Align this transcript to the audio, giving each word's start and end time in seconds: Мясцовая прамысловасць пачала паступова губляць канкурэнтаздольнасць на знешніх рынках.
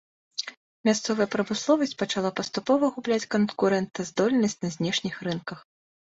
Мясцовая 0.87 1.25
прамысловасць 1.33 1.91
пачала 2.01 2.31
паступова 2.39 2.89
губляць 2.95 3.29
канкурэнтаздольнасць 3.35 4.59
на 4.65 4.69
знешніх 4.77 5.15
рынках. 5.29 5.59